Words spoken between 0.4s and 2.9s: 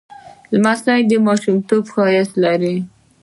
لمسی د ماشومتوب ښایست لري.